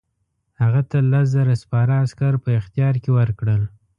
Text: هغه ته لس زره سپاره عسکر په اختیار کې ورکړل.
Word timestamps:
هغه 0.61 0.81
ته 0.89 0.97
لس 1.11 1.27
زره 1.35 1.55
سپاره 1.63 1.93
عسکر 2.05 2.33
په 2.43 2.49
اختیار 2.59 2.95
کې 3.03 3.09
ورکړل. 3.19 3.61